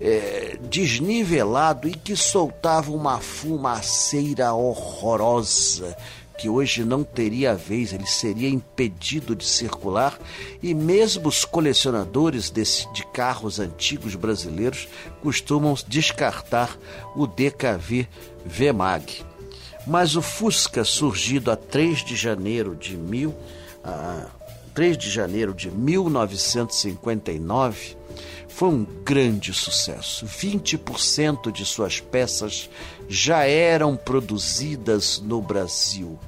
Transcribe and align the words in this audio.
é, 0.00 0.56
desnivelado 0.62 1.88
e 1.88 1.92
que 1.92 2.14
soltava 2.14 2.92
uma 2.92 3.18
fumaceira 3.18 4.52
horrorosa 4.52 5.96
que 6.36 6.48
hoje 6.48 6.84
não 6.84 7.02
teria 7.02 7.54
vez, 7.54 7.92
ele 7.92 8.06
seria 8.06 8.48
impedido 8.48 9.34
de 9.34 9.44
circular 9.44 10.18
e 10.62 10.74
mesmo 10.74 11.28
os 11.28 11.44
colecionadores 11.44 12.50
desse, 12.50 12.90
de 12.92 13.04
carros 13.06 13.58
antigos 13.58 14.14
brasileiros 14.14 14.86
costumam 15.22 15.74
descartar 15.88 16.76
o 17.14 17.26
DKV 17.26 18.06
VMAG. 18.44 19.24
Mas 19.86 20.16
o 20.16 20.22
Fusca, 20.22 20.84
surgido 20.84 21.50
a 21.50 21.56
3 21.56 22.04
de 22.04 22.14
janeiro 22.16 22.74
de 22.74 22.96
mil, 22.96 23.34
3 24.74 24.98
de 24.98 25.08
janeiro 25.08 25.54
de 25.54 25.70
1959, 25.70 27.96
foi 28.48 28.68
um 28.68 28.84
grande 29.04 29.52
sucesso. 29.52 30.26
20% 30.26 31.52
de 31.52 31.64
suas 31.64 32.00
peças 32.00 32.68
já 33.08 33.44
eram 33.44 33.96
produzidas 33.96 35.20
no 35.20 35.40
Brasil. 35.40 36.18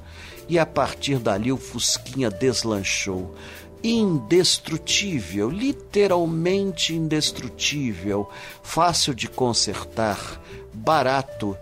E 0.47 0.57
a 0.57 0.65
partir 0.65 1.19
dali 1.19 1.51
o 1.51 1.57
Fusquinha 1.57 2.29
deslanchou. 2.29 3.35
Indestrutível, 3.83 5.49
literalmente 5.49 6.93
indestrutível, 6.93 8.29
fácil 8.61 9.13
de 9.13 9.27
consertar, 9.27 10.41
barato 10.73 11.57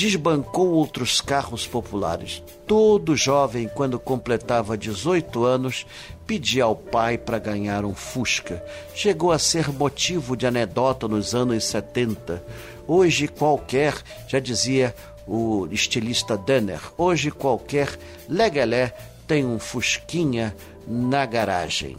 desbancou 0.00 0.70
outros 0.70 1.20
carros 1.20 1.66
populares. 1.66 2.42
Todo 2.66 3.14
jovem, 3.14 3.68
quando 3.68 3.98
completava 3.98 4.78
18 4.78 5.44
anos, 5.44 5.84
pedia 6.26 6.64
ao 6.64 6.74
pai 6.74 7.18
para 7.18 7.38
ganhar 7.38 7.84
um 7.84 7.94
Fusca. 7.94 8.64
Chegou 8.94 9.30
a 9.30 9.38
ser 9.38 9.68
motivo 9.70 10.38
de 10.38 10.46
anedota 10.46 11.06
nos 11.06 11.34
anos 11.34 11.64
70. 11.64 12.42
Hoje 12.88 13.28
qualquer, 13.28 13.94
já 14.26 14.40
dizia 14.40 14.94
o 15.26 15.68
estilista 15.70 16.34
Denner, 16.34 16.80
hoje 16.96 17.30
qualquer 17.30 17.98
legalé 18.26 18.94
tem 19.26 19.44
um 19.44 19.58
Fusquinha 19.58 20.56
na 20.88 21.26
garagem. 21.26 21.98